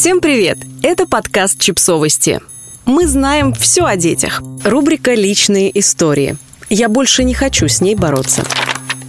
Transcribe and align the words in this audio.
Всем 0.00 0.22
привет! 0.22 0.56
Это 0.82 1.06
подкаст 1.06 1.60
«Чипсовости». 1.60 2.40
Мы 2.86 3.06
знаем 3.06 3.52
все 3.52 3.84
о 3.84 3.96
детях. 3.96 4.40
Рубрика 4.64 5.12
«Личные 5.12 5.78
истории». 5.78 6.38
Я 6.70 6.88
больше 6.88 7.22
не 7.22 7.34
хочу 7.34 7.68
с 7.68 7.82
ней 7.82 7.94
бороться. 7.94 8.46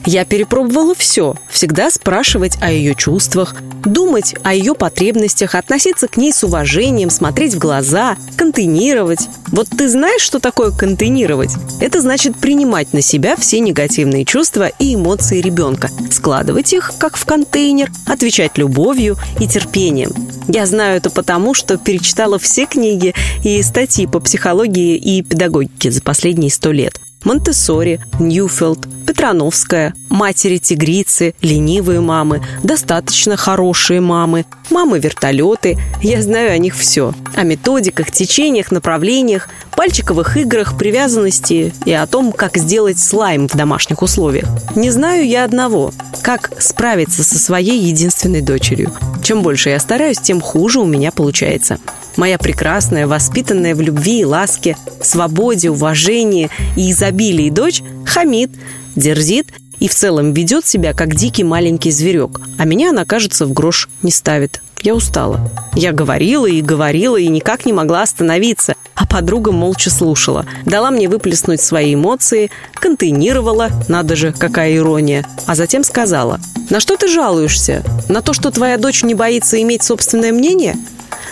Я 0.06 0.26
перепробовала 0.26 0.96
все. 0.96 1.36
Всегда 1.50 1.92
спрашивать 1.92 2.58
о 2.60 2.72
ее 2.72 2.96
чувствах, 2.96 3.56
думать 3.86 4.36
о 4.44 4.54
ее 4.54 4.74
потребностях, 4.74 5.56
относиться 5.56 6.08
к 6.08 6.18
ней 6.18 6.34
с 6.34 6.44
уважением, 6.44 7.10
смотреть 7.10 7.54
в 7.54 7.60
глаза, 7.60 8.18
контейнировать. 8.36 9.28
Вот 9.48 9.68
ты 9.70 9.88
знаешь, 9.90 10.22
что 10.22 10.40
такое 10.40 10.72
контейнировать? 10.72 11.52
Это 11.80 12.02
значит 12.02 12.36
принимать 12.36 12.94
на 12.94 13.02
себя 13.02 13.36
все 13.36 13.60
негативные 13.60 14.26
чувства 14.26 14.68
и 14.68 14.96
эмоции 14.96 15.40
ребенка, 15.40 15.90
складывать 16.10 16.74
их, 16.74 16.94
как 16.98 17.16
в 17.16 17.26
контейнер, 17.26 17.92
отвечать 18.08 18.58
любовью 18.58 19.18
и 19.40 19.48
терпением. 19.48 20.12
Я 20.48 20.66
знаю 20.66 20.98
это 20.98 21.10
потому, 21.10 21.54
что 21.54 21.78
перечитала 21.78 22.40
все 22.40 22.66
книги 22.66 23.14
и 23.44 23.62
статьи 23.62 24.08
по 24.08 24.20
психологии 24.20 24.98
и 24.98 25.22
педагогике 25.22 25.92
за 25.92 26.02
последние 26.02 26.50
сто 26.50 26.72
лет. 26.72 27.00
Монтессори, 27.24 28.00
Ньюфилд, 28.20 28.88
Петрановская, 29.06 29.94
матери-тигрицы, 30.10 31.34
ленивые 31.42 32.02
мамы, 32.02 32.44
достаточно 32.64 33.38
хорошие 33.38 34.02
мамы, 34.02 34.46
мамы-вертолеты. 34.70 35.78
Я 36.02 36.22
знаю 36.22 36.52
о 36.52 36.58
них 36.58 36.76
все. 36.76 37.14
О 37.36 37.44
методиках, 37.44 38.12
течениях, 38.12 38.72
направлениях, 38.72 39.50
пальчиковых 39.76 40.38
играх, 40.38 40.78
привязанности 40.78 41.74
и 41.86 41.92
о 41.92 42.08
том, 42.08 42.32
как 42.32 42.58
сделать 42.58 43.00
слайм 43.00 43.48
в 43.48 43.56
домашних 43.56 44.02
условиях. 44.02 44.48
Не 44.76 44.92
знаю 44.92 45.28
я 45.28 45.44
одного– 45.44 45.92
как 46.22 46.52
справиться 46.60 47.24
со 47.24 47.38
своей 47.38 47.80
единственной 47.80 48.42
дочерью. 48.42 48.92
Чем 49.24 49.42
больше 49.42 49.70
я 49.70 49.80
стараюсь, 49.80 50.20
тем 50.20 50.42
хуже 50.42 50.80
у 50.80 50.86
меня 50.86 51.12
получается. 51.12 51.80
Моя 52.18 52.38
прекрасная, 52.38 53.08
воспитанная 53.08 53.76
в 53.76 53.82
любви 53.82 54.22
и 54.22 54.26
ласке, 54.26 54.78
свободе, 55.02 55.70
уважении 55.70 56.50
и 56.76 56.92
изобилии 56.92 57.50
дочь 57.50 57.82
хамит, 58.06 58.52
дерзит 58.96 59.48
и 59.80 59.88
в 59.88 59.96
целом 59.96 60.34
ведет 60.34 60.66
себя 60.66 60.94
как 60.94 61.16
дикий 61.16 61.44
маленький 61.44 61.92
зверек, 61.92 62.40
а 62.58 62.66
меня 62.66 62.92
она, 62.92 63.06
кажется, 63.06 63.46
в 63.46 63.54
грош 63.54 63.90
не 64.04 64.12
ставит. 64.12 64.62
Я 64.84 64.96
устала. 64.96 65.52
Я 65.76 65.92
говорила 65.92 66.48
и 66.48 66.62
говорила 66.62 67.18
и 67.18 67.28
никак 67.28 67.66
не 67.66 67.74
могла 67.74 68.02
остановиться, 68.02 68.76
подруга 69.12 69.52
молча 69.52 69.90
слушала. 69.90 70.46
Дала 70.66 70.90
мне 70.90 71.10
выплеснуть 71.10 71.62
свои 71.62 71.94
эмоции, 71.96 72.50
контейнировала, 72.74 73.70
надо 73.90 74.16
же, 74.16 74.32
какая 74.32 74.76
ирония, 74.76 75.26
а 75.46 75.56
затем 75.56 75.84
сказала, 75.84 76.40
«На 76.70 76.80
что 76.80 76.96
ты 76.96 77.08
жалуешься? 77.08 77.84
На 78.08 78.22
то, 78.22 78.34
что 78.34 78.52
твоя 78.52 78.78
дочь 78.78 79.04
не 79.04 79.14
боится 79.14 79.62
иметь 79.62 79.84
собственное 79.84 80.32
мнение? 80.32 80.78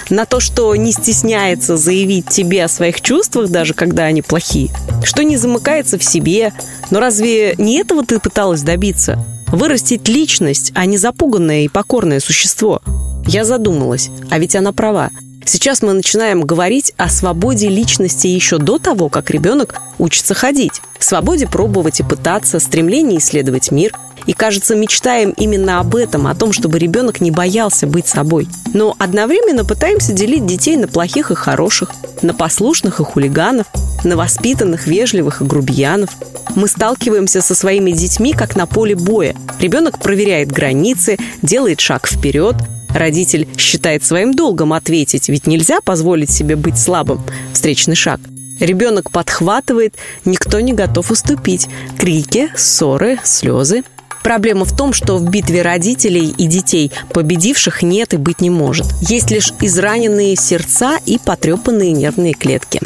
на 0.09 0.25
то, 0.25 0.39
что 0.39 0.75
не 0.75 0.91
стесняется 0.91 1.77
заявить 1.77 2.27
тебе 2.29 2.63
о 2.63 2.67
своих 2.67 2.99
чувствах, 2.99 3.49
даже 3.51 3.75
когда 3.75 4.05
они 4.05 4.23
плохие, 4.23 4.71
что 5.03 5.23
не 5.23 5.37
замыкается 5.37 5.99
в 5.99 6.03
себе. 6.03 6.51
Но 6.89 6.99
разве 6.99 7.53
не 7.59 7.77
этого 7.77 8.03
ты 8.03 8.19
пыталась 8.19 8.63
добиться? 8.63 9.23
Вырастить 9.47 10.07
личность, 10.07 10.71
а 10.73 10.87
не 10.87 10.97
запуганное 10.97 11.61
и 11.61 11.67
покорное 11.67 12.19
существо. 12.19 12.81
Я 13.27 13.45
задумалась, 13.45 14.09
а 14.31 14.39
ведь 14.39 14.55
она 14.55 14.73
права. 14.73 15.11
Сейчас 15.51 15.81
мы 15.81 15.93
начинаем 15.93 16.41
говорить 16.41 16.93
о 16.97 17.09
свободе 17.09 17.69
личности 17.69 18.27
еще 18.27 18.59
до 18.59 18.77
того, 18.77 19.09
как 19.09 19.31
ребенок 19.31 19.81
учится 19.97 20.35
ходить. 20.35 20.79
Свободе 20.99 21.47
пробовать 21.47 21.99
и 22.01 22.03
пытаться, 22.03 22.59
стремлении 22.59 23.17
исследовать 23.17 23.71
мир– 23.71 23.97
и, 24.25 24.33
кажется, 24.33 24.75
мечтаем 24.75 25.31
именно 25.31 25.79
об 25.79 25.95
этом, 25.95 26.27
о 26.27 26.35
том, 26.35 26.53
чтобы 26.53 26.77
ребенок 26.77 27.19
не 27.19 27.31
боялся 27.31 27.87
быть 27.87 28.07
собой. 28.07 28.47
Но 28.75 28.95
одновременно 28.99 29.65
пытаемся 29.65 30.13
делить 30.13 30.45
детей 30.45 30.77
на 30.77 30.87
плохих 30.87 31.31
и 31.31 31.35
хороших, 31.35 31.89
на 32.21 32.35
послушных 32.35 32.99
и 32.99 33.03
хулиганов, 33.03 33.65
на 34.03 34.17
воспитанных, 34.17 34.85
вежливых 34.85 35.41
и 35.41 35.45
грубиянов. 35.45 36.11
Мы 36.55 36.67
сталкиваемся 36.67 37.41
со 37.41 37.55
своими 37.55 37.91
детьми, 37.91 38.33
как 38.33 38.55
на 38.55 38.67
поле 38.67 38.95
боя. 38.95 39.35
Ребенок 39.59 39.99
проверяет 39.99 40.51
границы, 40.51 41.17
делает 41.41 41.79
шаг 41.79 42.07
вперед, 42.07 42.55
Родитель 42.93 43.47
считает 43.57 44.03
своим 44.03 44.33
долгом 44.33 44.73
ответить, 44.73 45.29
ведь 45.29 45.47
нельзя 45.47 45.81
позволить 45.81 46.31
себе 46.31 46.55
быть 46.55 46.77
слабым. 46.77 47.21
Встречный 47.53 47.95
шаг. 47.95 48.19
Ребенок 48.59 49.11
подхватывает, 49.11 49.95
никто 50.25 50.59
не 50.59 50.73
готов 50.73 51.11
уступить. 51.11 51.67
Крики, 51.97 52.49
ссоры, 52.55 53.17
слезы. 53.23 53.83
Проблема 54.23 54.65
в 54.65 54.75
том, 54.75 54.91
что 54.91 55.17
в 55.17 55.29
битве 55.29 55.61
родителей 55.61 56.33
и 56.37 56.45
детей 56.45 56.91
победивших 57.13 57.83
нет 57.83 58.13
и 58.13 58.17
быть 58.17 58.41
не 58.41 58.49
может. 58.49 58.85
Есть 59.01 59.31
лишь 59.31 59.53
израненные 59.61 60.35
сердца 60.35 60.99
и 61.05 61.17
потрепанные 61.17 61.93
нервные 61.93 62.33
клетки. 62.33 62.81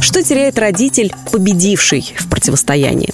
Что 0.00 0.22
теряет 0.22 0.58
родитель, 0.58 1.12
победивший 1.32 2.14
в 2.16 2.28
противостоянии? 2.28 3.12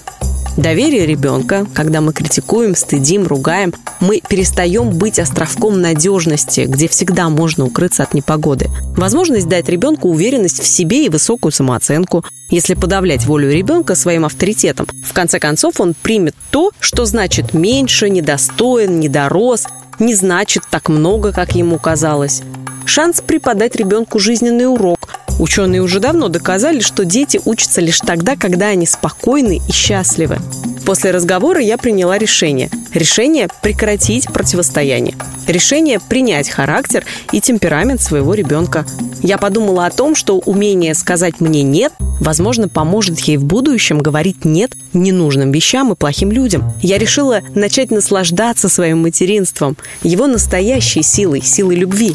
Доверие 0.56 1.04
ребенка, 1.04 1.66
когда 1.74 2.00
мы 2.00 2.12
критикуем, 2.12 2.76
стыдим, 2.76 3.26
ругаем, 3.26 3.74
мы 3.98 4.20
перестаем 4.20 4.90
быть 4.90 5.18
островком 5.18 5.80
надежности, 5.80 6.66
где 6.68 6.86
всегда 6.86 7.28
можно 7.28 7.64
укрыться 7.64 8.04
от 8.04 8.14
непогоды. 8.14 8.70
Возможность 8.96 9.48
дать 9.48 9.68
ребенку 9.68 10.08
уверенность 10.08 10.62
в 10.62 10.66
себе 10.66 11.06
и 11.06 11.08
высокую 11.08 11.50
самооценку. 11.50 12.24
Если 12.50 12.74
подавлять 12.74 13.26
волю 13.26 13.50
ребенка 13.50 13.96
своим 13.96 14.24
авторитетом, 14.24 14.86
в 15.04 15.12
конце 15.12 15.40
концов 15.40 15.80
он 15.80 15.92
примет 15.92 16.36
то, 16.50 16.70
что 16.78 17.04
значит 17.04 17.52
меньше, 17.52 18.08
недостоин, 18.08 19.00
недорос, 19.00 19.66
не 19.98 20.14
значит 20.14 20.62
так 20.70 20.88
много, 20.88 21.32
как 21.32 21.56
ему 21.56 21.78
казалось. 21.80 22.42
Шанс 22.84 23.22
преподать 23.22 23.74
ребенку 23.74 24.18
жизненный 24.18 24.70
урок, 24.72 25.03
Ученые 25.38 25.82
уже 25.82 26.00
давно 26.00 26.28
доказали, 26.28 26.80
что 26.80 27.04
дети 27.04 27.40
учатся 27.44 27.80
лишь 27.80 28.00
тогда, 28.00 28.36
когда 28.36 28.68
они 28.68 28.86
спокойны 28.86 29.60
и 29.68 29.72
счастливы. 29.72 30.38
После 30.84 31.10
разговора 31.10 31.60
я 31.60 31.78
приняла 31.78 32.18
решение. 32.18 32.70
Решение 32.92 33.48
прекратить 33.62 34.26
противостояние. 34.26 35.14
Решение 35.46 35.98
принять 35.98 36.50
характер 36.50 37.04
и 37.32 37.40
темперамент 37.40 38.00
своего 38.00 38.34
ребенка. 38.34 38.86
Я 39.22 39.38
подумала 39.38 39.86
о 39.86 39.90
том, 39.90 40.14
что 40.14 40.38
умение 40.38 40.94
сказать 40.94 41.40
мне 41.40 41.62
«нет» 41.62 41.92
возможно, 42.20 42.68
поможет 42.68 43.18
ей 43.20 43.36
в 43.36 43.44
будущем 43.44 43.98
говорить 43.98 44.44
«нет» 44.44 44.72
ненужным 44.92 45.52
вещам 45.52 45.92
и 45.92 45.96
плохим 45.96 46.30
людям. 46.30 46.72
Я 46.80 46.98
решила 46.98 47.40
начать 47.54 47.90
наслаждаться 47.90 48.68
своим 48.68 49.02
материнством, 49.02 49.76
его 50.02 50.26
настоящей 50.26 51.02
силой, 51.02 51.42
силой 51.42 51.76
любви. 51.76 52.14